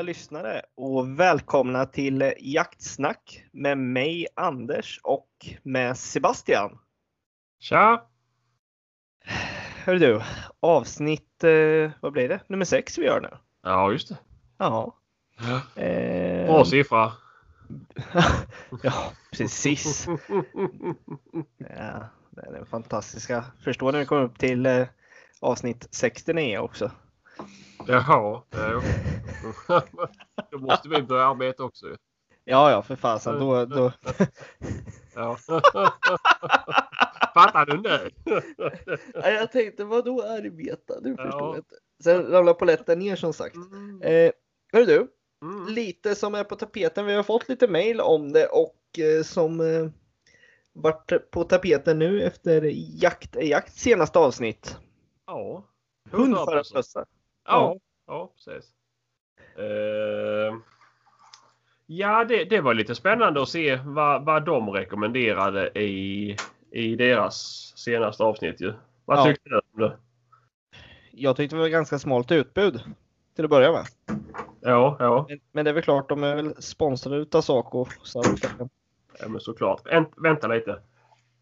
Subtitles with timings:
[0.00, 5.28] alla lyssnare och välkomna till Jaktsnack med mig Anders och
[5.62, 6.78] med Sebastian.
[7.58, 8.04] Tja!
[9.84, 10.22] Hör du,
[10.60, 12.40] avsnitt, eh, vad blir det?
[12.46, 13.28] Nummer sex vi gör nu.
[13.62, 14.18] Ja, just det.
[14.58, 14.96] Ja.
[15.76, 17.12] Eh, Bra siffra.
[18.82, 20.06] ja, precis.
[21.58, 23.44] Ja, det är den fantastiska.
[23.64, 24.86] Förstår när vi kommer upp till eh,
[25.40, 26.90] avsnitt 69 också.
[27.86, 28.42] Jaha.
[28.50, 28.82] ja.
[30.50, 31.86] Då måste vi börja arbeta också.
[32.44, 33.38] Ja, ja, för fasen.
[33.38, 33.92] Då, då...
[35.14, 35.36] Ja.
[37.34, 38.10] Fattar du nu?
[39.14, 41.00] Ja, jag tänkte, vad då arbeta?
[41.00, 41.24] Du Ja.
[41.24, 41.74] förstår jag inte.
[42.04, 43.54] Sen ramlar polletten ner som sagt.
[43.56, 44.02] Mm.
[44.02, 44.32] Eh,
[44.72, 45.06] hör du,
[45.42, 45.66] Mm.
[45.74, 47.06] lite som är på tapeten.
[47.06, 49.88] Vi har fått lite mail om det och eh, som eh,
[50.72, 52.62] varit på tapeten nu efter
[53.02, 54.76] jakt jakt senaste avsnitt.
[55.26, 55.64] Ja.
[56.10, 57.04] Hundförarbussar.
[57.50, 58.70] Ja, ja precis.
[59.56, 60.56] Eh,
[61.86, 66.36] ja, det, det var lite spännande att se vad, vad de rekommenderade i,
[66.70, 67.36] i deras
[67.76, 68.72] senaste avsnitt ju.
[69.04, 69.96] Vad tyckte du om det?
[71.12, 72.80] Jag tyckte det var ganska smalt utbud
[73.36, 73.84] till att börja med.
[74.60, 75.26] Ja, ja.
[75.28, 77.86] Men, men det är väl klart, de är väl sponsrade utav Saco.
[78.02, 78.42] Så att,
[79.20, 79.86] ja men såklart.
[79.86, 80.80] Vänt, vänta lite.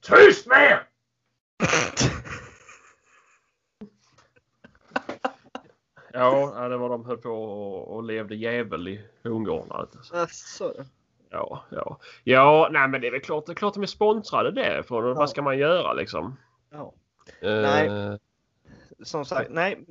[0.01, 0.83] Tyst med er!
[6.13, 9.75] Ja, det var de höll på och, och levde jävel i hundgårdarna.
[9.75, 10.17] Alltså.
[10.17, 10.73] Asså.
[11.31, 11.99] Ja, ja.
[12.25, 15.05] Ja, nej men det är väl klart, det är klart de är sponsrade därifrån.
[15.05, 15.15] Ja.
[15.15, 16.37] Vad ska man göra liksom?
[16.71, 16.93] Ja.
[17.41, 18.19] Eh, Nej.
[19.03, 19.85] Som sagt, nej.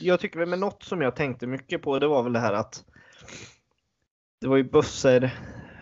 [0.00, 2.52] Jag tycker väl med något som jag tänkte mycket på, det var väl det här
[2.52, 2.84] att
[4.40, 5.30] det var ju bussar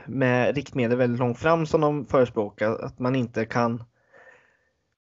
[0.07, 3.85] med riktmedel väldigt långt fram som de förespråkar, att man inte kan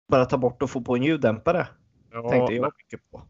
[0.09, 1.67] bara ta bort och få på en ljuddämpare.
[2.13, 3.23] ja, Tänkte jag mycket på.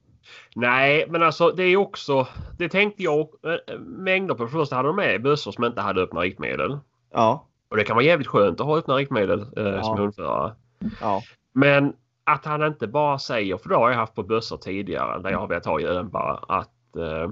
[0.54, 2.26] Nej, men alltså det är också.
[2.58, 4.48] Det tänkte jag eh, mängder på.
[4.48, 6.78] Först hade de med bussar som inte hade öppna riktmedel.
[7.12, 9.82] Ja, Och det kan vara jävligt skönt att ha öppna riktmedel eh, Ja.
[9.82, 10.52] som hundförare.
[11.00, 11.22] ja,
[11.52, 11.92] Men
[12.24, 15.38] att han inte bara säger, för det har jag haft på bussar tidigare där jag
[15.38, 17.30] har velat ha ljuddämpare, att eh,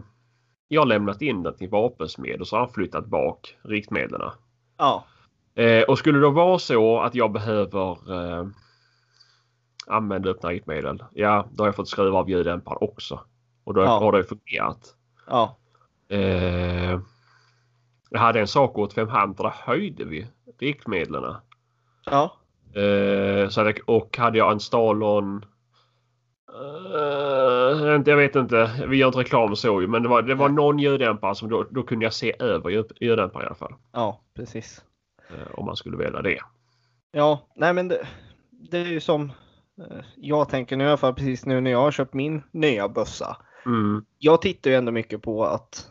[0.68, 4.30] jag lämnat in den till vapensmed och så har han flyttat bak riktmedlen.
[4.78, 5.04] ja,
[5.54, 7.96] Eh, och skulle det vara så att jag behöver
[9.90, 13.20] eh, använda öppna riktmedel, ja då har jag fått skruva av ljuddämparen också.
[13.64, 13.98] Och då Ja.
[13.98, 14.94] har det fungerat.
[15.26, 15.56] ja,
[16.08, 17.00] Eh,
[18.10, 20.26] jag hade en sak åt 500 där höjde vi
[20.58, 21.34] riktmedlen.
[22.06, 22.36] ja,
[22.74, 25.44] Eh, så hade, och hade jag en Stalon
[26.48, 30.34] eh, inte- jag vet inte, vi gör inte reklam så ju, men det var, det
[30.34, 33.74] var någon ljuddämpare som då, då kunde jag se över ljud- ljuddämparen i alla fall.
[33.92, 34.84] ja, precis.
[35.30, 36.38] Eh, om man skulle välja det.
[37.12, 38.06] Ja, nej men det,
[38.50, 39.30] det är ju som eh,
[40.16, 43.36] jag tänker nu i alla fall precis nu när jag har köpt min nya bössa.
[43.66, 44.04] Mm.
[44.18, 45.90] jag tittar ju ändå mycket på att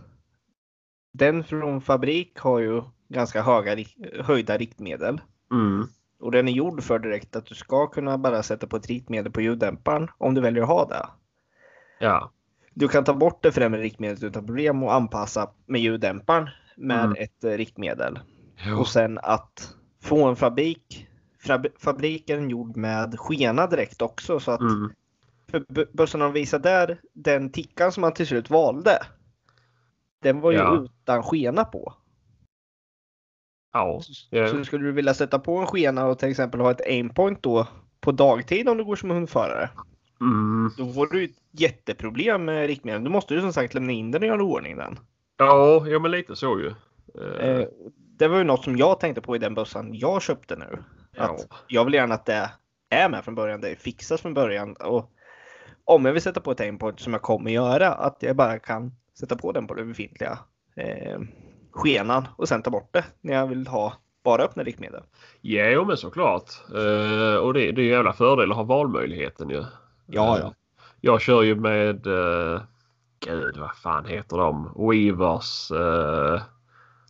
[1.13, 3.85] den från fabrik har ju ganska höga,
[4.23, 5.21] höjda riktmedel.
[5.51, 5.87] Mm.
[6.19, 9.31] Och den är gjord för direkt att du ska kunna bara sätta på ett riktmedel
[9.31, 11.05] på ljuddämparen om du väljer att ha det.
[11.99, 12.31] Ja.
[12.73, 17.15] Du kan ta bort det främre riktmedlet utan problem och anpassa med ljuddämparen med Mm.
[17.19, 18.19] ett eh, riktmedel.
[18.67, 18.79] Jo.
[18.79, 21.08] Och sen att få en fabrik, fab-
[21.79, 24.91] fabriken gjord med skena direkt också så att Mm.
[25.51, 28.99] för b- bössan de visar där, den tickan som man till slut valde.
[30.21, 30.81] Den var ju Ja.
[31.01, 31.93] utan skena på.
[33.73, 33.99] Ja.
[34.01, 34.63] Så Ja.
[34.63, 37.67] skulle du vilja sätta på en skena och till exempel ha ett aimpoint då
[38.01, 39.69] på dagtid om du går som hundförare.
[40.21, 40.71] Mm.
[40.77, 43.03] Då får du ett jätteproblem med riktmedlen.
[43.03, 44.99] Du måste ju som sagt lämna in den och göra ordning den.
[45.37, 46.67] Ja, ja, men lite så ju.
[47.39, 50.83] Eh, det var ju något som jag tänkte på i den bössan jag köpte nu.
[51.15, 51.23] Ja.
[51.23, 52.51] Att jag vill gärna att det
[52.89, 53.61] är med från början.
[53.61, 54.75] Det fixas från början.
[54.75, 55.11] Och
[55.85, 58.91] om jag vill sätta på ett aimpoint som jag kommer göra, att jag bara kan
[59.19, 60.39] sätta på den på den befintliga
[60.75, 61.19] eh,
[61.71, 65.03] skenan och sen ta bort det när jag vill ha bara öppna riktmedel.
[65.41, 66.49] Jo, men såklart.
[66.75, 69.63] Eh, och det, det är ju jävla fördel att ha valmöjligheten ju.
[70.05, 70.53] Ja, Eh, ja.
[71.01, 72.07] Jag kör ju med...
[72.07, 72.61] Uh,
[73.19, 74.73] gud, vad fan heter de?
[74.89, 75.71] Weavers.
[75.71, 76.41] Uh,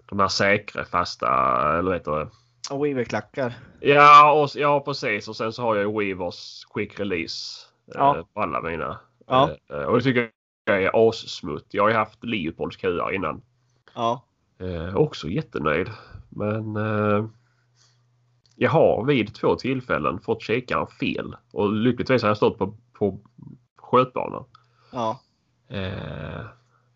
[0.06, 1.28] de här säkra fasta,
[1.69, 2.30] eller vad heter det?
[2.71, 3.54] Och Weaver-klackar.
[3.80, 5.27] Ja, och, ja, precis.
[5.27, 8.27] Och sen så har jag ju Weavers Quick Release eh, Ja.
[8.33, 9.00] på alla mina.
[9.27, 9.50] Ja.
[9.69, 10.30] Eh, och det tycker
[10.66, 11.68] jag är assmutt.
[11.71, 13.42] Jag har ju haft Leopolds kuar innan.
[13.95, 14.24] Ja.
[14.60, 15.89] Eh, också jättenöjd.
[16.30, 17.25] Men eh,
[18.56, 21.36] jag har vid två tillfällen fått kikaren fel.
[21.51, 23.19] Och lyckligtvis har jag stått på, på
[23.77, 24.44] skötbanan.
[24.92, 25.19] Ja.
[25.69, 26.42] Eh,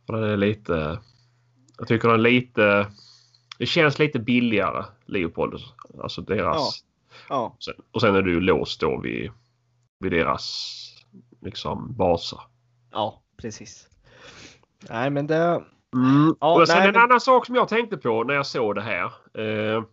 [0.07, 0.99] för den är lite...
[1.77, 2.87] Jag tycker den är lite...
[3.63, 5.59] Det känns lite billigare Leopold.
[6.03, 6.83] Alltså deras...
[7.29, 7.55] Ja.
[7.59, 9.31] Sen, och sen är du låst då vid,
[9.99, 10.79] vid deras
[11.41, 12.39] liksom baser.
[12.91, 13.87] Ja, precis.
[14.89, 15.63] Nej, men det...
[15.93, 16.35] Mm.
[16.39, 18.75] Ja, och sen nej, en men- annan sak som jag tänkte på när jag såg
[18.75, 19.05] det här.
[19.33, 19.83] Eh,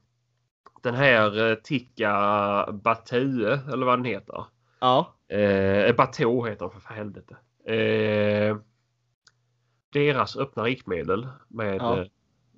[0.83, 4.45] den här eh, Tikka Batue eller vad den heter.
[4.81, 5.15] Ja.
[5.29, 7.37] Eh, Bateau heter den för helvete.
[7.75, 8.57] Eh,
[9.93, 12.05] deras öppna riktmedel med Ja.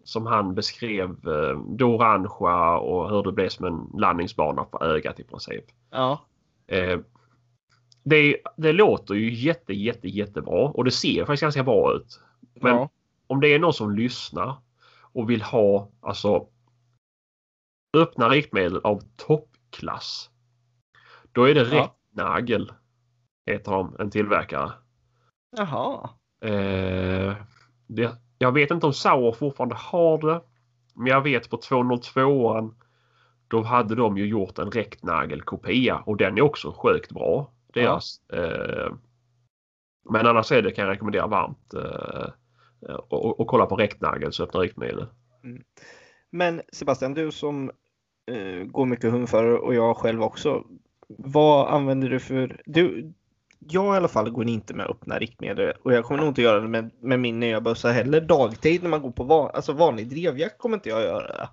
[0.05, 5.21] Som han beskrev eh, det orangea och hur det blev som en landningsbana på ögat
[5.21, 5.65] i princip.
[5.91, 6.25] Ja.
[6.67, 7.01] Eh,
[8.05, 12.21] det, det låter ju jätte, jätte, jättebra och det ser faktiskt ganska bra ut.
[12.55, 12.91] Men ja.
[13.27, 14.57] om det är någon som lyssnar
[15.13, 16.47] och vill ha alltså
[17.97, 20.31] öppna riktmedel av toppklass.
[21.33, 21.95] Då är det Ja.
[22.15, 22.73] Rättnagel.
[23.47, 24.73] Heter de, en tillverkare.
[25.57, 26.11] Jaha.
[26.45, 27.37] Eh,
[27.87, 30.41] det, jag vet inte om Sauer fortfarande har det.
[30.95, 32.75] Men jag vet på 202an
[33.49, 37.53] då hade de ju gjort en Rättnagel-kopia och den är också sjukt bra.
[37.75, 38.21] Deras.
[38.33, 38.93] Eh,
[40.11, 41.75] men annars är det kan jag rekommendera varmt.
[41.75, 45.07] Eh, och, och, kolla på Rättnagels öppna riktmedel.
[46.31, 47.71] Men Sebastian, du som
[48.27, 50.65] eh, går mycket hundförare och jag själv också.
[51.09, 52.61] Vad använder du för...
[52.65, 53.13] Du,
[53.69, 56.61] jag i alla fall går inte med öppna riktmedel och jag kommer nog inte göra
[56.61, 58.21] det med, med min nya bössa heller.
[58.21, 61.49] Dagtid när man går på van, alltså vanlig drevjakt kommer inte jag göra det.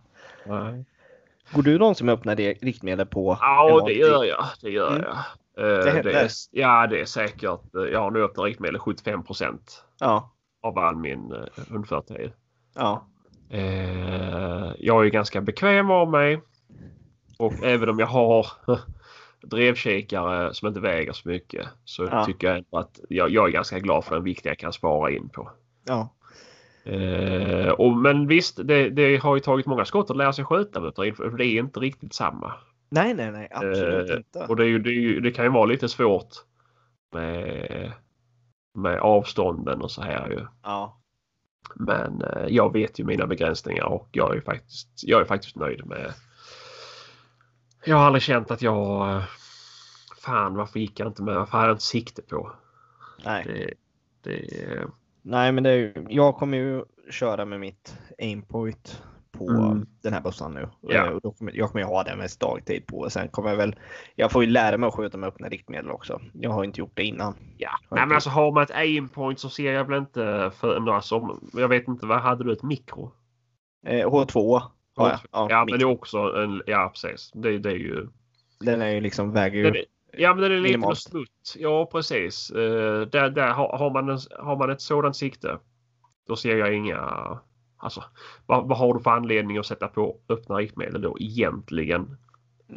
[0.45, 0.85] Nej.
[1.53, 3.37] Går du någonsin med öppna riktmedel på?
[3.41, 4.45] Ja, det gör jag.
[4.61, 5.01] Det gör Mm.
[5.03, 5.17] jag.
[5.57, 7.75] Eh, Det är, ja, det är säkert.
[7.75, 9.23] eh, Jag har nu öppnat riktmedel 75
[9.99, 10.31] Ja.
[10.63, 12.31] av all min uh, hundförartid.
[12.75, 13.07] Ja.
[13.49, 16.41] Eh, jag är ganska bekväm av mig.
[17.37, 18.47] Och även om jag har
[19.41, 22.25] drevkikare som inte väger så mycket så Ja.
[22.25, 25.29] tycker jag att jag, jag är ganska glad för den vikt jag kan spara in
[25.29, 25.51] på.
[25.85, 26.15] Ja.
[26.83, 30.79] Eh, och, men visst, det, det har ju tagit många skott att lära sig skjuta
[30.79, 32.53] med för det är inte riktigt samma.
[32.91, 34.39] Nej, nej, nej, absolut Eh, inte.
[34.39, 36.29] Och det, ju, det, ju, det kan ju vara lite svårt
[37.13, 37.91] med,
[38.77, 40.45] med avstånden och så här ju.
[40.63, 41.01] Ja.
[41.75, 45.85] Men eh, jag vet ju mina begränsningar och jag är faktiskt, jag är faktiskt nöjd
[45.85, 46.13] med.
[47.85, 49.09] Jag har aldrig känt att jag...
[49.15, 49.23] eh,
[50.21, 51.35] Fan varför gick jag inte med?
[51.35, 52.51] Varför hade jag inte sikte på?
[53.25, 53.43] Nej.
[53.45, 53.73] Det,
[54.23, 54.85] det,
[55.21, 59.85] Nej, men det är ju, jag kommer ju köra med mitt aimpoint på Mm.
[60.01, 60.69] den här bössan nu.
[60.81, 61.05] Ja.
[61.05, 63.09] Eh, Och då kommer, jag kommer ju ha den mest dagtid på.
[63.09, 63.75] Sen kommer jag väl,
[64.15, 66.21] jag får ju lära mig att skjuta med öppna riktmedel också.
[66.33, 67.33] Jag har inte gjort det innan.
[67.57, 67.69] ja.
[67.91, 71.49] Nej men alltså har man ett aimpoint så ser jag väl inte för några som...
[71.53, 72.53] Jag vet inte, vad hade du?
[72.53, 73.11] Ett mikro?
[73.85, 74.61] Eh, H2
[75.07, 75.19] jag.
[75.31, 76.61] Ja, Ja men det är också en...
[76.65, 77.31] Ja precis.
[77.33, 78.07] Det, det är ju...
[78.59, 79.83] Den är ju liksom, väger ju.
[80.17, 80.99] ja men den är lite Minimalt.
[80.99, 81.55] smutt.
[81.57, 82.51] Ja precis.
[82.55, 85.57] Uh, där där har, har, man en, har man ett sådant sikte.
[86.27, 86.99] Då ser jag inga...
[87.81, 88.03] Alltså
[88.45, 92.17] vad, vad har du för anledning att sätta på öppna riktmedel då egentligen?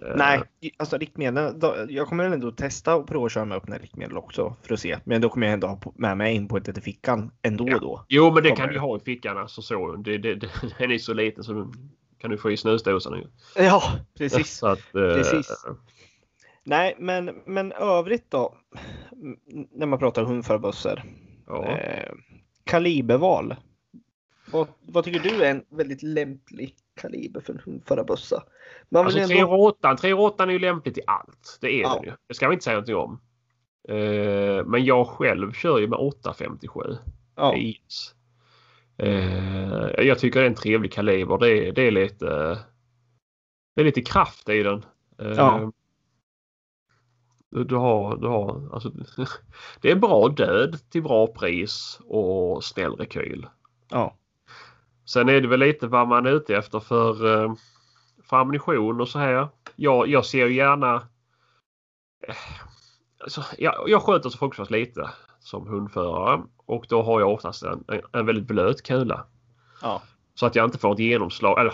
[0.02, 0.42] Eh, Nej,
[0.76, 1.58] alltså riktmedel.
[1.60, 4.80] Då, jag kommer ändå testa och prova att köra med öppna riktmedel också för att
[4.80, 4.98] se.
[5.04, 7.78] Men då kommer jag ändå ha med mig aimpointet i fickan ändå Ja.
[7.78, 8.04] då.
[8.08, 9.96] Jo men det Kommer kan du ha i fickan alltså så.
[9.96, 10.48] Det, det, det,
[10.78, 11.72] den är så liten så
[12.22, 13.26] kan du få i snusdosan ju.
[13.64, 13.82] Ja,
[14.19, 14.56] precis.
[14.58, 15.64] Så att, eh, Precis.
[16.64, 18.54] Nej, men, men övrigt då?
[19.70, 21.02] När man pratar hundförarbössor.
[21.46, 21.66] Ja.
[21.66, 22.12] Eh,
[22.64, 23.54] kaliberval.
[24.52, 28.42] Vad, vad tycker du är en väldigt lämplig kaliber för en hundförarbössa?
[28.88, 29.35] Man Alltså ändå...
[29.35, 31.58] 308, 308 är ju lämpligt i allt.
[31.61, 31.94] Det är Ja.
[31.94, 32.12] den ju.
[32.28, 33.20] Det ska vi inte säga någonting om.
[33.88, 36.80] Eh, men jag själv kör ju med 857.
[37.37, 38.14] ja, Yes.
[39.02, 41.38] Eh, jag tycker det är en trevlig kaliber.
[41.38, 42.26] Det är, det är lite
[43.75, 44.85] det är lite kraft i den.
[45.18, 45.73] Eh, Ja.
[47.50, 48.92] Du, du har, du har, alltså,
[49.80, 53.47] det är bra död till bra pris och snäll rekyl.
[53.90, 54.16] ja,
[55.04, 57.54] Sen är det väl lite vad man är ute efter för, eh,
[58.25, 59.49] för ammunition och så här.
[59.76, 60.94] Jag, jag ser ju gärna...
[62.28, 62.35] eh,
[63.18, 65.11] Alltså, jag, jag sköter så fruktansvärt lite
[65.42, 69.25] som hundförare och då har jag oftast en, en, väldigt blöt kula.
[69.82, 70.02] ja,
[70.34, 71.61] Så att jag inte får ett genomslag.
[71.61, 71.72] Eller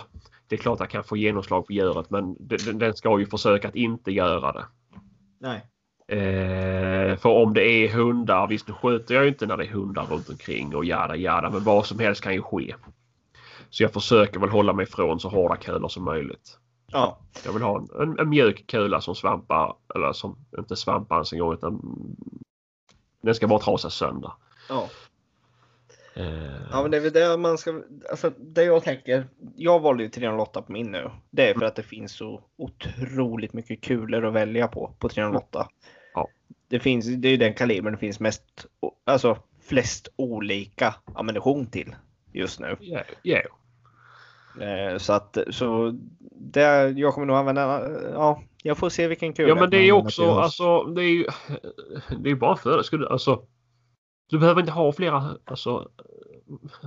[0.49, 3.27] det är klart att jag kan få genomslag på djuret men den, den- ska ju
[3.27, 4.65] försöka att inte göra det.
[5.39, 5.65] nej,
[6.11, 9.69] Eh, för om det är hundar, visst nu skjuter jag ju inte när det är
[9.73, 12.75] hundar runt omkring och jada jada men vad som helst kan ju ske.
[13.71, 16.59] Så jag försöker väl hålla mig ifrån så hårda kulor som möjligt.
[16.93, 21.17] ja, Jag vill ha en, en, en mjuk kula som svampar, eller som inte svampar
[21.17, 21.81] ens en gång utan
[23.21, 24.33] den ska bara trasas sönder.
[24.69, 24.89] ja.
[26.15, 30.03] Eh, Ja men det är väl det man ska, alltså det jag tänker, jag valde
[30.03, 31.11] ju 308 på min nu.
[31.31, 35.69] Det är för att det finns så otroligt mycket kulor att välja på, på 308.
[36.15, 36.29] Ja.
[36.69, 38.67] Det finns, det är ju den kalibern det finns mest,
[39.05, 41.97] alltså flest olika ammunition till
[42.33, 42.77] just nu.
[42.81, 43.37] Ja, ja.
[43.37, 43.43] Eh,
[44.99, 45.95] Så att, så
[46.41, 49.93] det, jag kommer nog använda, ja, jag får se vilken kula ja men det är
[49.93, 51.27] också, alltså det är ju
[52.19, 52.85] det är bara för det.
[52.85, 53.43] Skulle, alltså,
[54.31, 55.89] Du behöver inte ha flera, alltså,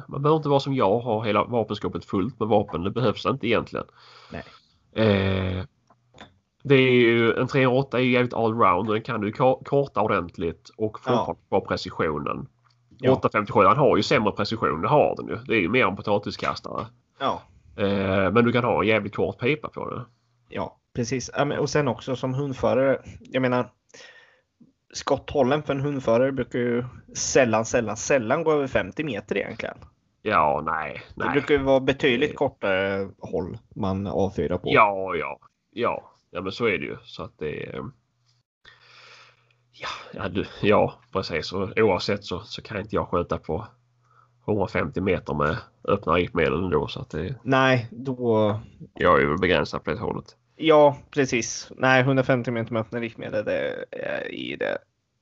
[0.07, 2.83] man behöver inte vara som jag och ha hela vapenskåpet fullt med vapen.
[2.83, 3.85] Det behövs inte egentligen.
[4.31, 4.43] Nej.
[5.07, 5.63] Eh,
[6.63, 10.69] det är ju, en 308 är ju jävligt allround och den kan du korta ordentligt
[10.77, 11.61] och fortfarande Ja.
[11.61, 12.47] precisionen.
[12.97, 13.11] Ja.
[13.11, 15.35] 857 han har ju sämre precision, det har den ju.
[15.35, 16.85] Det är ju mer en potatiskastare.
[17.19, 17.41] Ja, Eh,
[18.33, 20.05] men du kan ha en jävligt kort pipa på det.
[20.49, 21.31] ja precis.
[21.59, 23.01] Och sen också som hundförare.
[23.19, 23.71] Jag menar.
[24.93, 26.85] Skotthållen för en hundförare brukar ju
[27.15, 29.77] sällan, sällan, sällan gå över 50 meter egentligen.
[30.21, 31.31] Ja, nej, Det nej.
[31.33, 34.69] brukar ju vara betydligt kortare håll man avfyrar på.
[34.73, 35.39] Ja, ja,
[35.71, 36.11] ja.
[36.31, 36.97] Ja, men så är det ju.
[37.03, 37.81] Så att det är...
[39.71, 41.53] Ja, ja, du, ja precis.
[41.53, 43.67] Och oavsett så, så kan inte jag skjuta på
[44.45, 46.87] 150 meter med öppna riktmedel ändå.
[46.87, 48.59] Så att det, Nej, då.
[48.93, 50.35] jag är väl begränsad på det hållet.
[50.55, 51.71] Ja, precis.
[51.77, 54.77] Nej, 150 meter med öppna riktmedel det är i det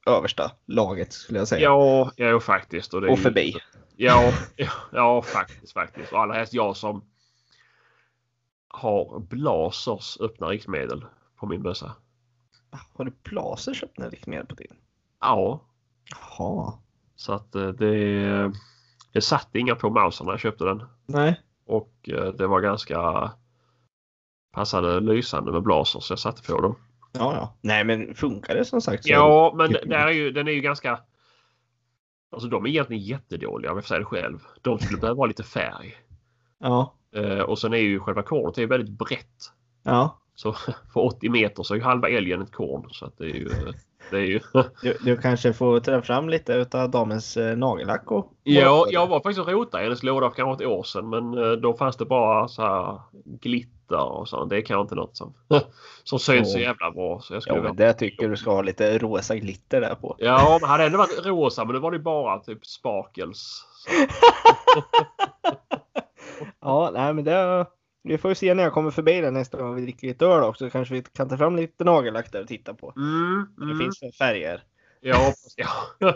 [0.08, 1.62] översta laget skulle jag säga.
[1.64, 2.94] Ja, ja faktiskt.
[2.94, 3.56] Och, är och ju- förbi.
[3.96, 6.14] Ja, ja, ja, faktiskt, faktiskt.
[6.14, 7.04] Och allra helst jag som
[8.68, 11.06] har Blasers öppna riktmedel
[11.40, 11.96] på min bössa.
[12.94, 14.76] Har du Blasers öppna riktmedel på din?
[15.22, 15.62] Ja,
[16.38, 16.74] Jaha.
[17.16, 18.52] så att eh, det,
[19.12, 20.84] det satt inga på mausen när jag köpte den.
[21.06, 21.42] Nej.
[21.66, 23.32] Och eh, det var ganska
[24.52, 26.76] passade lysande med blaser så jag satte på dem.
[27.12, 27.58] Ja, ja.
[27.62, 29.06] Nej, men funkar det som sagt?
[29.06, 31.00] Ja, men det- är ju, den är ju ganska...
[32.32, 34.40] Alltså de är egentligen jättedåliga om jag får säga det själv.
[34.62, 35.96] De skulle behöva ha lite färg.
[36.60, 36.94] Ja.
[37.16, 39.52] Eh, och sen är ju själva kornet är ju väldigt brett.
[39.84, 40.20] Ja.
[40.36, 40.54] Så
[40.94, 42.90] för 80 meter så är ju halva älgen ett korn.
[42.92, 43.50] Så att det är ju...
[44.12, 44.40] Det är ju...
[44.82, 48.34] Du, du kanske får ta fram lite utav damens eh, nagellack och...
[48.44, 51.38] Ja, jag var faktiskt och rotade i hennes låda för kanske ett år sedan men
[51.38, 54.50] eh, då fanns det bara så här glitter och sånt.
[54.50, 55.34] Det är kanske inte något som,
[56.04, 57.20] som syns så jävla bra.
[57.22, 60.16] Så jag skulle Ja, men det tycker du ska ha lite rosa glitter där på.
[60.20, 63.66] Ja, men hade ändå varit rosa men nu var det bara typ sparkles.
[66.62, 67.66] Ja, nej men det...
[68.10, 70.44] Vi får ju se när jag kommer förbi där nästa gång vi dricker lite öl
[70.44, 70.70] också.
[70.70, 72.94] Kanske vi kan ta fram lite nagellack där och titta på.
[72.98, 73.80] Mm, Det mm.
[73.80, 74.64] finns för färger.
[75.02, 75.68] Ja, ja.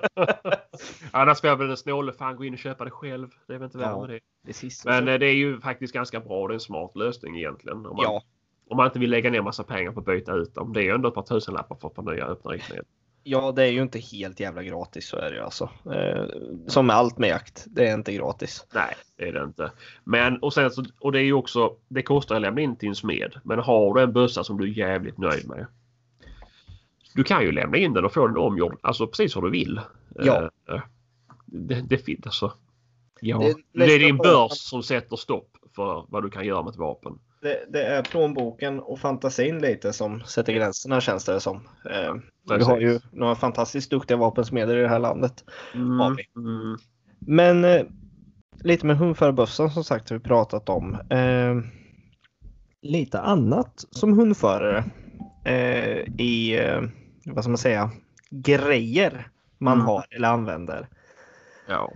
[1.11, 3.29] Annars får jag väl en snåle fan gå in och köpa det själv.
[3.47, 4.07] Det är väl inte värre Ja.
[4.07, 4.19] det.
[4.45, 4.85] Precis.
[4.85, 6.47] Men eh, det är ju faktiskt ganska bra.
[6.47, 7.77] Det är en smart lösning egentligen.
[7.77, 8.23] Om man, ja,
[8.69, 10.73] om man inte vill lägga ner massa pengar på att byta ut dem.
[10.73, 12.85] Det är ju ändå ett par tusenlappar för ett par nya öppna riktmedel.
[13.23, 15.69] Ja, det är ju inte helt jävla gratis så är det ju alltså.
[15.93, 16.25] Eh,
[16.67, 17.65] som med allt med jakt.
[17.67, 18.65] Det är inte gratis.
[18.73, 19.71] Nej, det är det inte.
[20.03, 22.89] Men och sen så, och det är ju också, det kostar att lämna in till
[22.89, 23.33] en smed.
[23.43, 25.67] Men har du en bössa som du är jävligt nöjd med.
[27.15, 29.81] Du kan ju lämna in den och få den omgjord, alltså precis som du vill.
[30.15, 30.49] Ja.
[30.69, 30.81] Eh,
[31.45, 32.53] Det, det finns alltså.
[33.21, 33.37] Ja,
[33.73, 36.77] Det det är din börs som sätter stopp för vad du kan göra med ett
[36.77, 37.19] vapen.
[37.43, 41.67] Det, det är plånboken och fantasin lite som sätter gränserna känns det som.
[41.91, 42.15] Eh,
[42.57, 45.43] vi har ju några fantastiskt duktiga vapensmeder i det här landet.
[45.73, 46.77] Mm, mm.
[47.19, 47.85] Men eh,
[48.63, 50.93] lite med hundförarbössan som sagt har vi pratat om.
[51.09, 51.55] Eh,
[52.81, 54.83] lite annat som hundförare
[55.45, 56.81] eh, i, eh,
[57.25, 57.91] vad ska man säga,
[58.29, 59.85] grejer man Mm.
[59.85, 60.87] har eller använder.
[61.67, 61.91] Ja.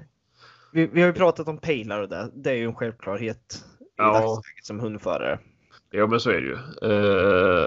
[0.74, 2.32] Vi, vi har ju pratat om pejlar och det.
[2.36, 3.64] Det är ju en självklarhet
[3.98, 4.14] Ja.
[4.14, 5.40] dagsläget som hundförare.
[5.90, 6.58] ja, men så är det ju.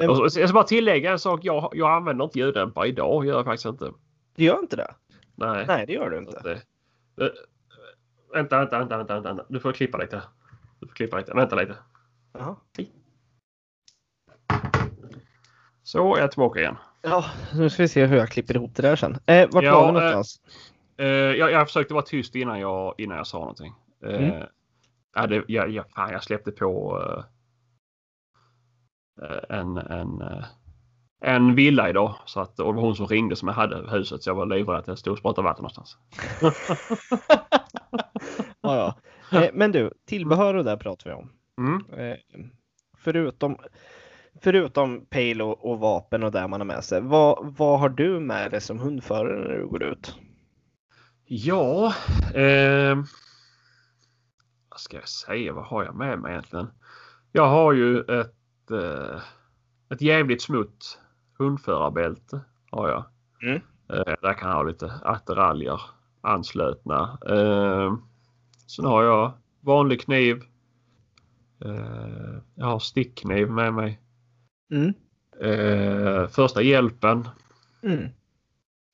[0.03, 1.41] Eh, och så, jag ska bara tillägga en sak.
[1.43, 3.27] Jag, jag använder inte ljuddämpare idag.
[3.27, 3.93] gör jag faktiskt inte.
[4.37, 4.95] Du gör inte det?
[5.35, 5.65] Nej.
[5.69, 6.41] Nej, det gör du inte.
[6.43, 7.31] det, eh,
[8.35, 9.45] vänta, vänta, vänta, vänta, vänta.
[9.49, 10.23] Du får klippa lite.
[10.81, 11.35] Du får klippa lite.
[11.35, 11.77] Vänta lite.
[12.33, 12.57] Jaha.
[15.83, 16.77] Så är jag tillbaka igen.
[17.03, 19.17] Ja, nu ska vi se hur jag klipper ihop det där sen.
[19.27, 20.41] Eh, vart Ja, var vi eh, någonstans?
[20.97, 23.75] Eh, jag, jag försökte vara tyst innan jag, innan jag sa någonting.
[24.07, 24.47] Uh, Mm.
[25.15, 26.99] Ja, det, jag, jag, fan, jag släppte på
[29.23, 30.45] eh, en, en, eh,
[31.21, 32.15] en villa idag.
[32.27, 34.23] Så att, och det var hon som ringde som jag hade huset.
[34.23, 35.97] Så jag var livrädd att jag stod och spottade vatten någonstans.
[38.61, 38.95] ja,
[39.31, 39.43] ja.
[39.43, 41.33] Eh, men du, tillbehör och där pratar vi om.
[41.59, 41.83] Mm.
[42.99, 43.57] Förutom,
[44.43, 47.01] förutom pejl och, och vapen och där man har med sig.
[47.01, 50.15] Vad, vad har du med dig som hundförare när du går ut?
[51.25, 51.95] Ja,
[52.35, 52.99] eh,
[54.71, 55.53] vad ska jag säga?
[55.53, 56.67] Vad har jag med mig egentligen?
[57.33, 59.21] Jag har ju ett, eh,
[59.91, 60.99] ett jävligt smutt
[61.39, 62.41] hundförarbälte.
[62.71, 63.05] Har jag.
[63.43, 63.63] Mm.
[63.89, 65.81] Eh, där kan jag ha lite attiraljer
[66.21, 67.19] anslutna.
[67.29, 67.97] Eh,
[68.67, 70.43] sen har jag vanlig kniv.
[71.65, 74.01] Eh, jag har stickkniv med mig.
[74.73, 74.95] Mm.
[75.41, 77.29] Eh, första hjälpen.
[77.83, 78.05] Mm.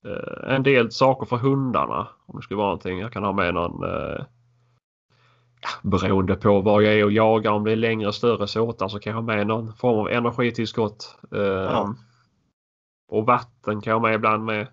[0.05, 2.07] Eh, en del saker för hundarna.
[2.25, 2.99] Om det skulle vara någonting.
[2.99, 4.25] Jag kan ha med någon eh,
[5.61, 7.51] ja, beroende på var jag är och jagar.
[7.51, 11.17] Om det är längre större såtar så kan jag ha med någon form av energitillskott.
[11.31, 11.95] Eh, Ja.
[13.09, 14.67] Och vatten kan jag ha med ibland med.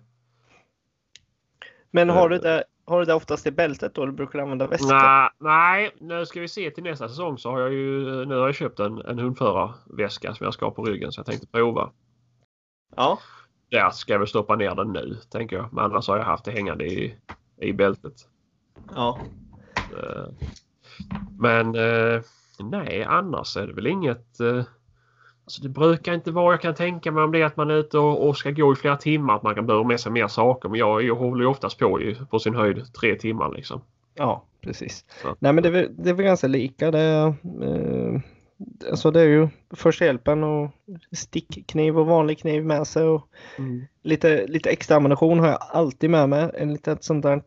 [1.91, 4.03] Men har du det, har du det oftast i bältet då?
[4.03, 4.95] Eller brukar du använda väska?
[4.95, 8.45] Nej, nej, nu ska vi se till nästa säsong så har jag ju nu har
[8.45, 11.91] jag köpt en, en hundförarväska som jag ska ha på ryggen så jag tänkte prova.
[12.95, 13.19] Ja.
[13.71, 15.73] Där ska jag väl stoppa ner den nu tänker jag.
[15.73, 17.15] Men annars har jag haft det hängande i,
[17.61, 18.13] i bältet.
[18.95, 19.19] Ja.
[19.75, 20.25] Eh,
[21.39, 22.21] Men eh,
[22.59, 24.39] nej, annars är det väl inget.
[24.39, 24.63] eh,
[25.45, 27.75] Alltså det brukar inte vara, jag kan tänka mig om det är att man är
[27.75, 30.27] ute och, och ska gå i flera timmar att man kan bära med sig mer
[30.27, 30.69] saker.
[30.69, 33.81] Men jag, jag håller ju oftast på i, på sin höjd tre timmar liksom.
[34.15, 35.05] Ja, precis.
[35.21, 35.35] Så.
[35.39, 36.91] Nej men det är, väl- det är väl ganska lika.
[36.91, 37.33] Det,
[37.63, 38.19] eh,
[38.89, 40.71] alltså det är ju första hjälpen och
[41.11, 43.03] stickkniv och vanlig kniv med sig.
[43.03, 43.27] Och
[44.03, 46.51] lite, lite extra ammunition har jag alltid med mig.
[46.53, 47.41] En litet sånt där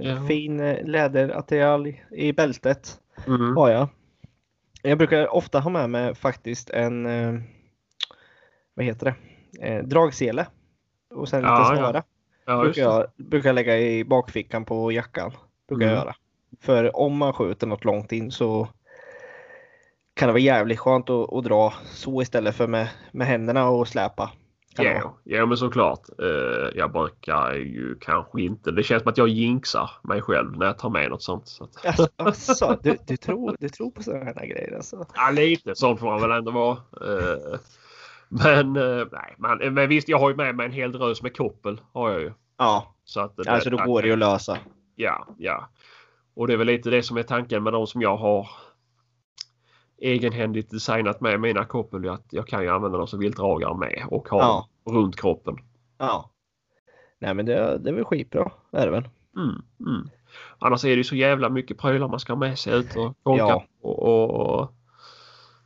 [0.00, 0.26] Ja.
[0.28, 3.56] fin eh, läderattiralj i bältet Mm.
[3.56, 3.88] har jag.
[4.82, 7.40] Jag brukar ofta ha med mig faktiskt en, eh,
[8.74, 10.46] vad heter det, eh, dragsele.
[11.14, 11.76] Och sen lite Ja, ja.
[11.76, 12.02] snara.
[12.46, 15.32] Ja, just brukar, jag, brukar jag lägga i bakfickan på jackan.
[15.68, 16.04] Brukar jag Mm.
[16.04, 16.14] göra.
[16.60, 18.68] För om man skjuter något långt in så
[20.14, 23.88] kan det vara jävligt skönt att, att dra så istället för med, med händerna och
[23.88, 24.30] släpa.
[24.84, 25.12] Kan vara.
[25.24, 26.00] Ja, ja men såklart.
[26.22, 28.70] Eh, jag brukar ju kanske inte.
[28.70, 31.48] Det känns som att jag jinxar mig själv när jag tar med något sånt.
[31.48, 35.06] Så att, Alltså, alltså, du, du, tror, du tror på sådana här grejer alltså?
[35.14, 36.76] ja, lite sånt får man väl ändå vara.
[37.00, 37.58] Eh,
[38.28, 41.36] men, eh, nej, men, men visst, jag har ju med mig en hel drös med
[41.36, 41.80] koppel.
[41.92, 42.32] Har jag ju.
[42.58, 44.58] Ja, Så att, det- alltså då går det ju att lösa.
[44.96, 45.68] Ja, ja.
[46.34, 48.48] Och det är väl lite det som är tanken med de som jag har
[49.98, 52.08] egenhändigt designat med mina koppel.
[52.08, 54.92] Att jag kan ju använda dem som viltdragare med och ha Ja.
[54.92, 55.56] runt kroppen.
[55.98, 56.30] Ja.
[57.18, 59.08] Nej men det, det är väl skitbra, är det väl?
[59.36, 60.08] Mm, mm.
[60.58, 63.16] Annars är det ju så jävla mycket prylar man ska ha med sig ut och
[63.22, 63.44] konka.
[63.44, 63.64] Ja.
[63.80, 64.72] Och, och, och,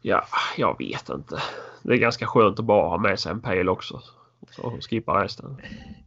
[0.03, 0.25] ja,
[0.57, 1.43] jag vet inte.
[1.83, 4.01] Det är ganska skönt att bara ha med sig en pejl också.
[4.51, 5.57] Så skippa resten.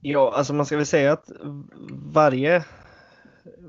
[0.02, 1.32] Ja, alltså man ska väl säga att
[2.14, 2.66] varje,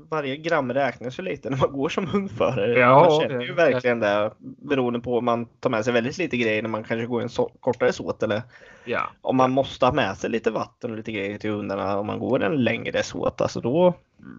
[0.09, 2.79] varje gram räknas ju lite när man går som hundförare.
[2.79, 6.37] Ja, man känner ju verkligen det beroende på om man tar med sig väldigt lite
[6.37, 8.41] grejer när man kanske går en så, kortare såt eller
[8.85, 12.07] Ja, om man måste ha med sig lite vatten och lite grejer till hundarna om
[12.07, 13.41] man går en längre såt.
[13.41, 13.93] Alltså då,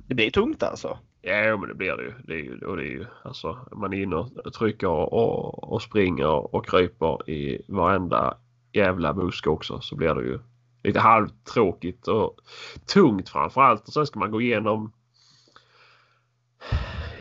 [0.06, 0.98] det blir tungt alltså.
[1.22, 2.12] ja men det blir det ju.
[2.26, 5.82] Det är ju, och det är ju alltså, man är inne och trycker och, och
[5.82, 8.36] springer och kryper i varenda
[8.72, 10.38] jävla buske också så blir det ju
[10.82, 12.36] lite halvtråkigt och
[12.94, 13.86] tungt framförallt.
[13.86, 14.92] Och sen ska man gå igenom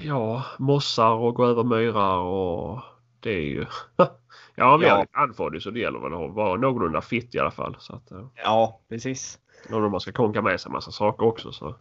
[0.01, 2.79] ja, mossar och gå över myrar och
[3.19, 3.65] det är ju
[3.97, 4.07] Ja,
[4.55, 4.97] jag Ja.
[5.01, 7.75] är andfådd så det gäller väl att vara någorlunda fit i alla fall.
[7.79, 9.39] Så att, eh, Ja, precis.
[9.71, 11.75] och om man ska konka med sig massa saker också så.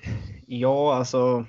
[0.47, 1.45] Ja, alltså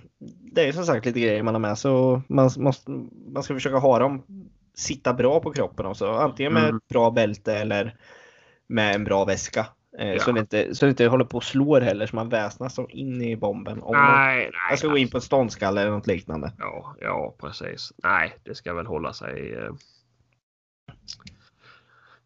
[0.53, 2.91] det är ju som sagt lite grejer man har med sig och man, måste,
[3.33, 4.23] man ska försöka ha dem
[4.73, 6.11] sitta bra på kroppen också.
[6.11, 6.75] Antingen med Mm.
[6.77, 7.95] ett bra bälte eller
[8.67, 9.65] med en bra väska.
[9.99, 10.19] Eh, Ja.
[10.19, 12.85] så, det inte, så det inte håller på och slår heller så man väsnas som
[12.89, 13.81] in i bomben.
[13.81, 14.51] Om man, Nej, nej.
[14.69, 16.51] jag ska gå in på en ståndskalle eller något liknande.
[16.57, 17.93] Ja, ja precis.
[18.03, 19.53] Nej, det ska väl hålla sig.
[19.53, 19.73] Eh...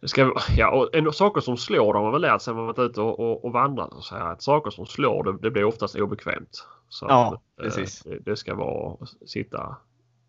[0.01, 2.79] Det ska, ja, och en, saker som slår, har väl lärt sig när man varit
[2.79, 3.93] ute och, och, och vandrat.
[3.93, 6.67] Och så här, att saker som slår, det, det blir oftast obekvämt.
[6.89, 8.03] Så Ja, att, eh, precis.
[8.03, 9.77] Det, det ska vara sitta.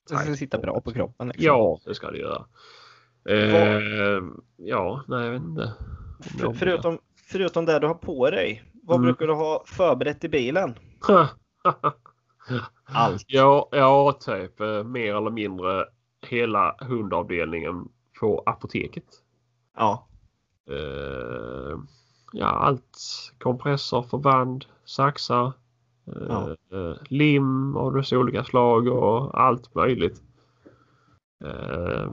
[0.08, 1.26] Det ska sitta bra på kroppen.
[1.28, 1.44] Liksom.
[1.44, 2.44] Ja, det ska det göra.
[3.28, 4.22] Eh,
[4.56, 5.72] ja, nej, jag vet inte.
[6.38, 6.98] För, förutom,
[7.32, 9.06] förutom det du har på dig, vad Mm.
[9.06, 10.74] brukar du ha förberett i bilen?
[12.84, 13.24] Allt.
[13.26, 15.84] Ja, ja, typ eh, mer eller mindre
[16.26, 17.88] hela hundavdelningen
[18.20, 19.04] på apoteket.
[19.76, 20.06] Ja,
[20.70, 21.78] Eh,
[22.32, 22.98] ja, allt.
[23.38, 25.52] Kompressor, förband, saxar,
[26.06, 26.50] eh, Ja.
[26.72, 30.22] eh, lim av dess olika slag och allt möjligt.
[31.44, 32.10] Eh,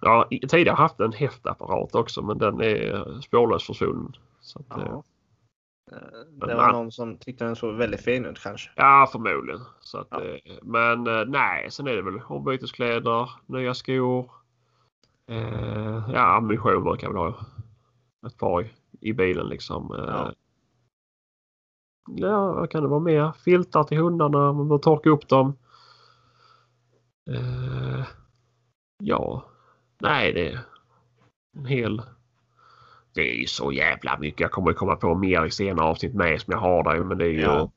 [0.00, 4.12] ja, tidigare haft en häftapparat också men den är spårlöst försvunnen.
[4.48, 5.02] Så att, eh, ja.
[5.92, 8.70] Eh, Det Men var man- någon som tyckte den såg väldigt fin ut kanske.
[8.76, 9.60] Ja, förmodligen.
[9.80, 10.24] Så att, Ja.
[10.24, 14.30] eh, Men eh, nej, sen är det väl ombyteskläder, nya skor.
[15.30, 17.46] Eh, ja, ammunition brukar jag väl ha.
[18.26, 19.94] Ett par i, i bilen liksom.
[19.94, 20.32] Eh, Ja.
[22.10, 23.32] ja, vad kan det vara mer?
[23.32, 25.56] Filtar till hundarna, man behöver torka upp dem.
[27.30, 28.06] Eh,
[29.02, 29.44] ja,
[30.00, 30.60] nej det är
[31.56, 32.02] en hel...
[33.18, 34.40] Det är ju så jävla mycket.
[34.40, 37.24] Jag kommer komma på mer i senare avsnitt med som jag har där men det
[37.24, 37.70] är ju Ja.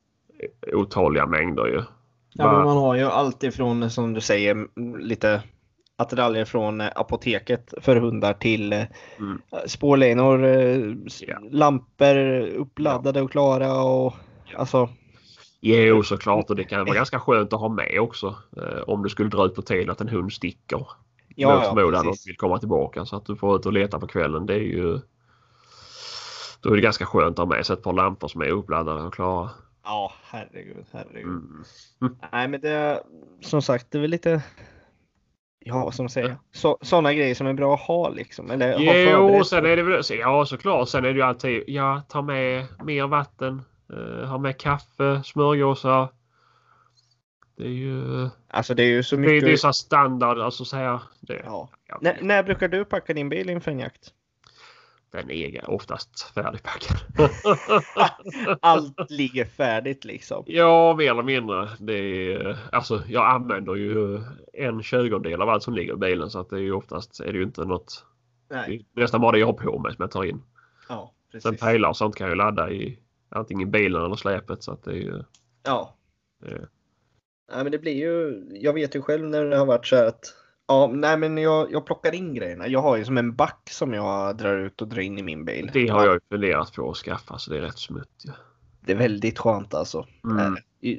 [0.72, 1.82] otaliga mängder ju.
[2.32, 4.66] Ja, men man har ju allt ifrån som du säger
[4.98, 5.42] lite
[5.96, 8.82] attiraljer från eh, apoteket för hundar till eh,
[9.18, 9.40] Mm.
[9.66, 10.78] spårlinor, eh,
[11.20, 11.38] Ja.
[11.50, 14.14] lampor uppladdade och klara och
[14.56, 14.88] alltså
[15.60, 18.34] Jo såklart och det kan vara ganska skönt att ha med också.
[18.86, 20.78] Om det skulle dra ut på tiden att en hund sticker.
[20.78, 20.86] Mot
[21.36, 24.06] ja, förmodan ja och vill komma tillbaka så att du får ut och leta på
[24.06, 24.46] kvällen.
[24.46, 24.98] Det är ju...
[26.62, 29.02] Då är det ganska skönt att ha med sig ett par lampor som är uppladdade
[29.02, 29.50] och klara.
[29.84, 31.24] Ja, herregud, herregud.
[31.24, 31.64] Mm.
[32.32, 33.00] Nej, men det är
[33.40, 34.42] som sagt, det är väl lite.
[35.64, 36.36] Ja, man säga?
[36.52, 38.50] Så, sådana grejer som är bra att ha liksom.
[38.50, 40.88] Eller Jo, sen är det väl, så- ja såklart.
[40.88, 43.62] Sen är det ju alltid, ja ta med mer vatten.
[43.92, 46.08] Uh, ha med kaffe, smörgåsar.
[47.56, 49.44] Det är ju, Alltså det är ju så mycket.
[49.44, 51.00] det är så här standard, alltså så här.
[51.20, 51.68] Det, Ja.
[51.88, 54.12] ja, När, när brukar du packa din bil inför en jakt?
[55.12, 56.96] Den är oftast färdigpackad.
[58.60, 60.44] Allt ligger färdigt liksom.
[60.46, 61.68] ja, mer eller mindre.
[61.78, 61.94] Det
[62.32, 64.20] är, alltså jag använder ju
[64.52, 67.32] en tjugondel av allt som ligger i bilen så att det är ju oftast är
[67.32, 68.04] det ju inte något.
[68.48, 68.86] Det Nej.
[68.96, 70.42] är nästan bara det jag har på mig som jag tar in.
[70.88, 71.60] Ja, Sen precis.
[71.60, 72.98] pejlar och sånt kan jag ju ladda i
[73.28, 75.22] antingen bilen eller släpet så att det är ju.
[75.62, 75.96] Ja.
[76.40, 76.68] Det,
[77.54, 78.44] Nej, men det blir ju.
[78.50, 80.34] Jag vet ju själv när det har varit så här att.
[80.72, 82.68] Ja, nej, men jag, jag plockar in grejerna.
[82.68, 85.44] Jag har ju som en back som jag drar ut och drar in i min
[85.44, 85.70] bil.
[85.72, 88.30] det har jag ju funderat på att skaffa så det är rätt smutt ju.
[88.80, 90.06] Det är väldigt skönt alltså.
[90.24, 90.56] Mm.
[90.80, 90.90] I,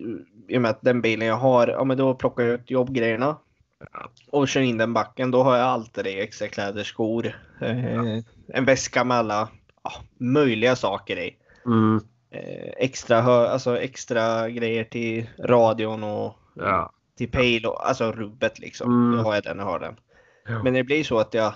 [0.47, 3.37] I och med att den bilen jag har, ja men då plockar jag ut jobbgrejerna.
[3.93, 4.09] Ja.
[4.31, 5.31] Och kör in den backen.
[5.31, 6.21] Då har jag alltid det.
[6.21, 7.25] Extra kläder, skor.
[7.61, 9.49] Eh, en väska med alla
[9.83, 11.37] ja, möjliga saker i.
[11.65, 12.01] Mm.
[12.31, 16.91] Eh, extra, hö, alltså extra grejer till radion och Ja.
[17.17, 18.91] Till pejl och alltså rubbet liksom.
[18.91, 19.17] Mm.
[19.17, 19.95] Då har jag den och har den.
[20.63, 21.53] Men det blir så att jag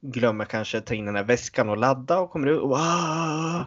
[0.00, 3.64] glömmer kanske ta in den här väskan och ladda och kommer ut och ah,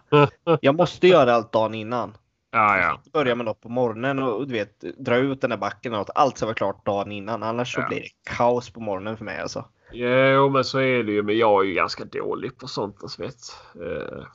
[0.62, 2.18] Jag måste göra allt dagen innan.
[2.52, 3.02] ja, ja.
[3.14, 6.18] Börja med något på morgonen och du vet dra ut den här backen och att
[6.18, 7.44] allt ska vara klart dagen innan.
[7.44, 7.88] Annars så Ja.
[7.88, 9.66] blir det kaos på morgonen för mig alltså.
[9.92, 11.24] Jo, men så är det ju.
[11.24, 12.98] Men jag är ju ganska dålig på sånt.
[13.02, 13.36] Alltså, vet.
[13.76, 14.26] Eh,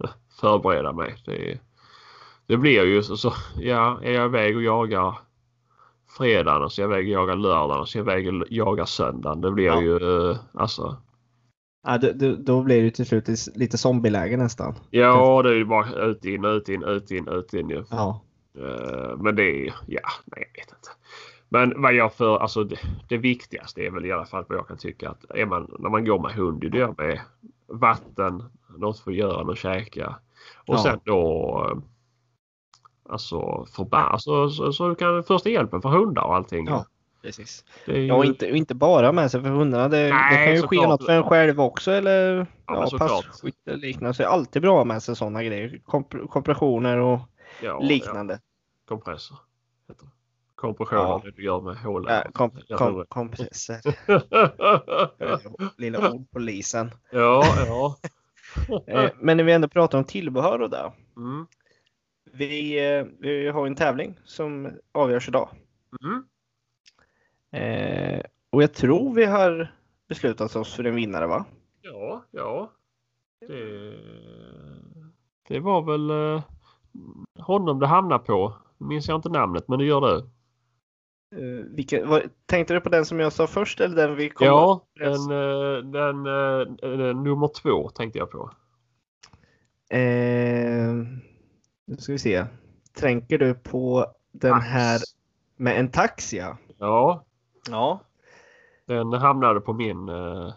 [0.40, 1.14] förbereda mig.
[1.26, 1.58] Det,
[2.46, 3.32] det blir ju så, så.
[3.56, 5.18] Ja, är jag iväg och jagar
[6.18, 9.40] fredagen och så jag iväg och jagar lördagen och så jag iväg och jagar söndagen.
[9.40, 9.82] Det blir Ja.
[9.82, 10.96] ju eh, alltså.
[11.86, 14.74] Ja, då, då, då blir det till slut lite zombieläge nästan.
[14.90, 17.84] Ja, det är ju bara ut in, ut in, ut in, ut in ju.
[17.90, 18.20] Ja.
[18.58, 20.90] Eh, men det är ja, nej jag vet inte.
[21.48, 22.76] Men vad jag för, alltså det,
[23.08, 25.90] det viktigaste är väl i alla fall vad jag kan tycka att är man, när
[25.90, 27.20] man går med hund, det är det med
[27.66, 28.42] vatten,
[28.78, 30.14] något för att göra och käka.
[30.66, 30.78] Och Ja.
[30.82, 31.82] sen då
[33.08, 36.66] Alltså förband, alltså, så, så du kan första hjälpen för hundar och allting.
[36.66, 36.86] Ja.
[37.22, 37.64] Precis.
[37.86, 39.88] Det ju, Ja, och inte, inte bara med sig för hundarna.
[39.88, 43.68] Det, Nej, det kan ju ske något för en själv också eller Ja, ja, passkytt
[43.68, 44.14] eller liknande.
[44.14, 45.80] Så det är alltid bra med sig sådana grejer.
[45.86, 48.40] Komp- kompressioner och ja, Ja, liknande.
[48.88, 49.36] kompressor.
[49.88, 50.10] heter det.
[50.54, 51.20] Kompressioner, Ja.
[51.24, 52.14] det du gör med hålen.
[52.14, 53.80] Ja, komp- kom- kompresser.
[54.06, 55.72] det.
[55.78, 56.90] Lilla ord polisen.
[57.10, 57.96] ja, ja.
[58.86, 60.92] Eh, men när vi ändå pratar om tillbehör och där.
[61.16, 61.46] Mm.
[62.24, 65.48] Vi, eh, vi har en tävling som avgörs idag.
[66.02, 66.24] Mm.
[67.50, 69.74] Eh, och jag tror vi har
[70.08, 71.44] beslutat oss för en vinnare va?
[71.80, 72.72] Ja, ja.
[73.48, 73.94] Det,
[75.48, 76.42] det var väl eh,
[77.38, 78.54] honom det hamnade på.
[78.78, 80.16] Minns jag inte namnet men det gör du.
[81.32, 84.46] Eh, vilken, vad, tänkte du på den som jag sa först eller den vi kom
[84.46, 88.50] Ja, den, eh, den, eh, nummer två tänkte jag på.
[89.90, 90.51] Eh,
[92.02, 92.44] ska vi se.
[92.92, 95.00] Tänker du på den här
[95.56, 96.36] med en taxi?
[96.36, 96.56] Ja.
[96.78, 97.24] Ja,
[97.70, 98.00] Ja.
[98.86, 100.54] den hamnade på min eh,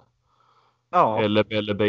[0.89, 1.27] ja.
[1.27, 1.81] LBLB.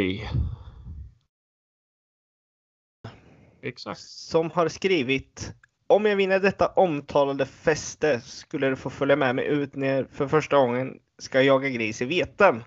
[3.62, 4.00] Exakt.
[4.00, 5.52] Som har skrivit
[5.86, 10.28] Om jag vinner detta omtalade fäste skulle du få följa med mig ut ner för
[10.28, 12.64] första gången ska jag jaga gris i veten.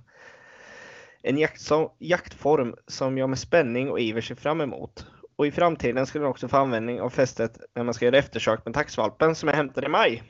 [1.21, 5.06] En jakt som, jaktform som jag med spänning och iver ser fram emot.
[5.39, 8.65] Och i framtiden skulle den också få användning av fästet när man ska göra eftersök
[8.65, 10.23] med taxvalpen som jag hämtade i maj.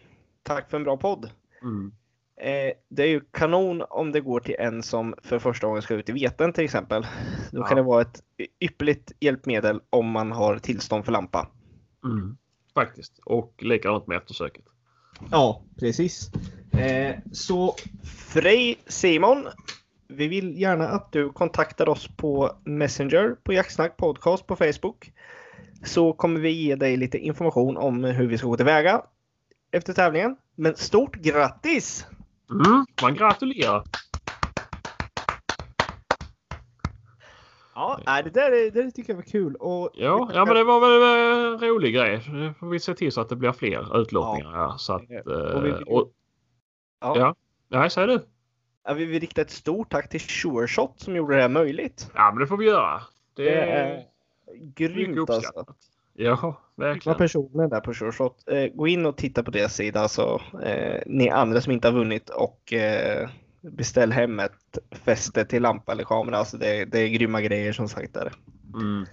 [0.43, 1.29] Tack för en bra podd!
[1.61, 1.91] Mm.
[2.41, 5.93] Eh, det är ju kanon om det går till en som för första gången ska
[5.93, 7.07] ut i veten till exempel.
[7.51, 7.83] Då kan Ja.
[7.83, 8.23] det vara ett
[8.59, 11.47] ypperligt hjälpmedel om man har tillstånd för lampa.
[12.03, 12.37] Mm.
[12.73, 13.19] Faktiskt.
[13.25, 14.65] Och likadant med eftersöket.
[15.31, 16.31] Ja, precis.
[16.73, 17.75] Eh, så
[18.27, 19.47] Frej Simon,
[20.09, 25.11] vi vill gärna att du kontaktar oss på Messenger på Jaktsnack Podcast på Facebook.
[25.83, 29.01] Så kommer vi ge dig lite information om hur vi ska gå tillväga
[29.71, 30.35] efter tävlingen.
[30.55, 32.07] Men stort grattis!
[32.51, 32.85] Mm.
[33.01, 33.83] Man gratulerar!
[37.75, 39.55] Ja, det där är- det där tycker jag var kul.
[39.55, 42.21] Och Ja, ja men det var väl en rolig grej.
[42.29, 44.51] Nu får vi se till så att det blir fler utlottningar.
[44.57, 44.75] Ja.
[44.77, 45.17] så att, Eh,
[45.55, 46.11] och vi eh, och,
[47.01, 47.35] ja, ja.
[47.69, 48.19] Nej, säg du.
[48.93, 52.11] Vi vill rikta ett stort tack till SureShot som gjorde det här möjligt.
[52.15, 53.01] Ja, men det får vi göra.
[53.35, 54.05] Det Det är är
[54.75, 55.65] grymt alltså.
[56.13, 57.17] Ja, verkligen.
[57.17, 58.43] personer där på SureShot.
[58.47, 61.93] Eh, gå in och titta på deras sida så eh, ni andra som inte har
[61.95, 63.29] vunnit och eh,
[63.61, 66.37] beställ hem ett fäste till lampa eller kamera.
[66.37, 68.33] Alltså det, det är grymma grejer som sagt där.
[68.73, 69.05] Mm.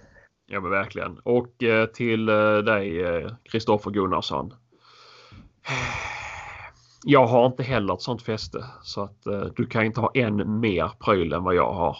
[0.45, 1.19] Ja men verkligen.
[1.23, 3.03] Och eh, till eh, dig
[3.43, 4.53] Kristoffer Gunnarsson.
[7.09, 10.91] Jag har inte heller ett sånt fäste så att du kan inte ha en mer
[10.99, 11.97] pryl än vad jag har.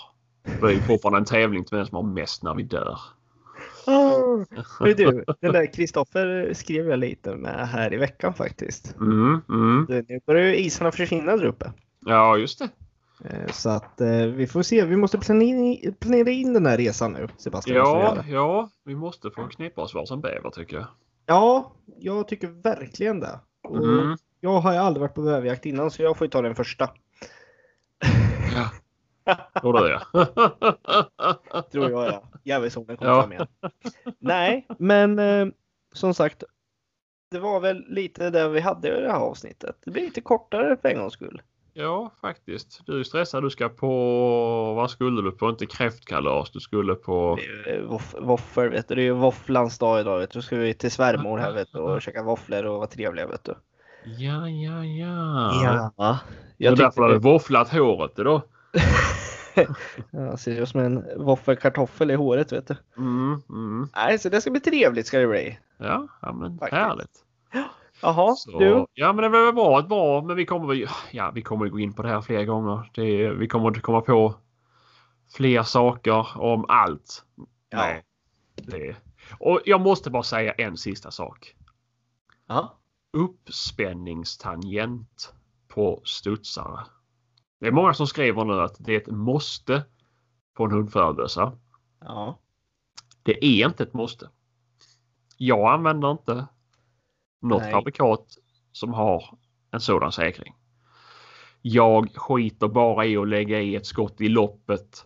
[0.61, 2.99] Det är ju fortfarande en tävling till vem som har mest när vi dör.
[3.85, 4.43] Oh,
[4.79, 8.95] du, den där Kristoffer skrev jag lite med här i veckan faktiskt.
[8.95, 9.85] Mm, mm.
[9.89, 11.71] Nu börjar ju isarna försvinna där uppe.
[12.05, 12.69] Ja, just det.
[13.25, 14.85] Eh, så att eh, vi får se.
[14.85, 17.77] Vi måste planera, planera in den här resan nu, Sebastian.
[17.77, 20.85] Ja, ja, vi måste få knipa oss varsin bäver tycker jag.
[21.25, 23.39] Ja, jag tycker verkligen det.
[23.69, 24.17] Mm.
[24.39, 26.89] Jag har ju aldrig varit på bäverjakt innan så jag får ju ta den första.
[28.55, 28.69] Ja.
[29.61, 30.01] Du det?
[31.71, 32.23] Tror jag ja.
[32.43, 33.21] Jävelshornen kommer ja.
[33.21, 33.47] fram igen.
[34.19, 35.47] Nej, men eh,
[35.93, 36.43] som sagt.
[37.31, 39.75] Det var väl lite det vi hade i det här avsnittet.
[39.85, 41.41] Det blir lite kortare för en gångs skull.
[41.79, 42.81] Ja, faktiskt.
[42.85, 43.43] Du är stressad.
[43.43, 43.87] Du ska på,
[44.73, 45.49] vad skulle du på?
[45.49, 46.51] Inte kräftkalas.
[46.51, 47.39] Du skulle på...
[48.19, 48.95] Våfflor vet du.
[48.95, 50.39] Det är ju våfflans dag idag vet du.
[50.39, 53.43] Då ska vi till svärmor här vet du och käka våfflor och vara trevliga vet
[53.43, 53.55] du.
[54.17, 55.91] Ja, ja, ja.
[55.97, 56.19] Ja.
[56.57, 58.41] Jag och därför har du våfflat håret då?
[60.11, 62.75] jag ser ut som en våffelkartoffel i håret vet du.
[62.97, 63.89] Mm, mm.
[63.95, 65.59] Nej, så det ska bli trevligt ska det bli.
[65.77, 66.81] Ja, ja men Faktiskt.
[66.81, 67.23] härligt.
[68.01, 68.85] Jaha, så, du?
[68.93, 70.21] Ja men det var bra, bra.
[70.21, 72.91] Men vi kommer, ja, vi kommer gå in på det här fler gånger.
[72.93, 74.35] Det, vi kommer att komma på
[75.35, 77.23] fler saker om allt.
[77.69, 77.77] Ja.
[77.77, 78.03] Nej,
[78.55, 78.95] det.
[79.39, 81.55] Och jag måste bara säga en sista sak.
[82.47, 82.77] Ja.
[83.17, 85.33] Uppspänningstangent
[85.67, 86.85] på studsare.
[87.59, 89.83] Det är många som skriver nu att det är ett måste
[90.53, 91.57] på en hundförarbössa.
[91.99, 92.39] Ja.
[93.23, 94.29] Det är inte ett måste.
[95.37, 96.47] Jag använder inte
[97.41, 97.71] något Nej.
[97.71, 98.37] fabrikat
[98.71, 99.37] som har
[99.71, 100.55] en sådan säkring.
[101.61, 105.05] Jag skiter bara i att lägga i ett skott i loppet.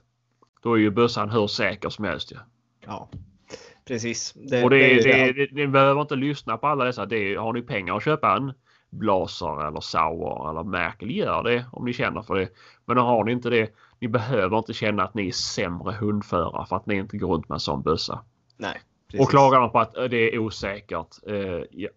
[0.61, 2.31] Då är ju bössan hur säker som helst.
[2.31, 2.39] Ja,
[2.79, 3.09] ja
[3.85, 4.33] precis.
[4.33, 7.05] Det, och det, det, det, ni behöver inte lyssna på alla dessa.
[7.05, 8.53] Det, har ni pengar att köpa en
[8.89, 12.49] Blaser eller Sauer eller Merkel gör det om ni känner för det.
[12.85, 16.75] Men har ni inte det, ni behöver inte känna att ni är sämre hundförare för
[16.75, 18.25] att ni inte går runt med en sån bössa.
[18.57, 18.81] Nej.
[19.07, 19.25] Precis.
[19.25, 21.27] Och klagar man på att det är osäkert.
[21.27, 21.89] Eh, ja.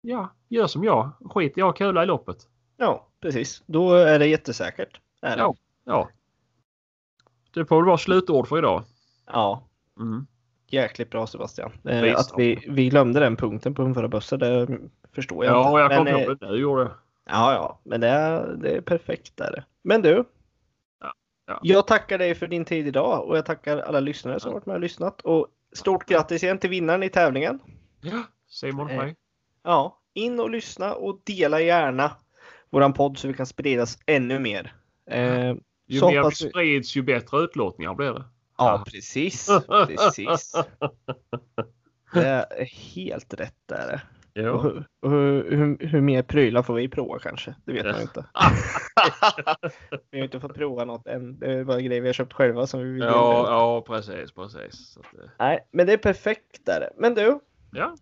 [0.00, 1.10] ja, gör som jag.
[1.30, 2.36] Skit att kula i loppet.
[2.76, 3.62] Ja, precis.
[3.66, 5.00] Då är det jättesäkert.
[5.22, 5.42] Är det?
[5.42, 6.08] Ja, ja.
[7.54, 8.84] Det får väl vara slutord för idag.
[9.26, 9.68] Ja.
[10.00, 10.26] Mm.
[10.72, 11.72] Jäkligt bra Sebastian.
[11.84, 14.78] Eh, att vi, vi glömde den punkten på förra bussen, det
[15.14, 15.70] förstår jag ja, inte.
[15.70, 16.90] Ja, jag kom men, ihåg det nu gjorde
[17.24, 19.64] Ja, ja, men det är, det är perfekt där.
[19.82, 20.24] Men du.
[21.00, 21.14] Ja,
[21.46, 21.60] ja.
[21.62, 24.74] Jag tackar dig för din tid idag och jag tackar alla lyssnare som varit med
[24.74, 25.20] och lyssnat.
[25.20, 27.58] Och stort grattis igen till vinnaren i tävlingen.
[28.00, 28.90] Ja, Simon.
[28.90, 29.12] Eh,
[29.62, 32.10] ja, in och lyssna och dela gärna
[32.70, 34.74] våran podd så vi kan spridas ännu mer.
[35.10, 35.54] Eh,
[35.86, 38.24] ju mer vi sprids ju bättre utlåtningar blir det.
[38.56, 39.46] Ja, precis.
[39.86, 40.52] precis.
[42.14, 44.00] Det är helt rätt där.
[44.34, 47.54] Och, hur, och hur, hur, mer prylar får vi prova kanske?
[47.64, 48.24] Det vet man inte.
[50.10, 51.38] vi har inte fått prova något än.
[51.38, 54.96] Det är bara grejer vi har köpt själva som vi vill Ja, ja precis, precis.
[54.96, 55.06] Att,
[55.38, 56.90] Nej, men det är perfekt där.
[56.96, 57.38] Men du.
[57.72, 57.96] Ja.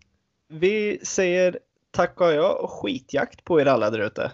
[0.47, 1.59] Vi säger
[1.91, 4.31] tack och jag och skitjakt på er alla där ute.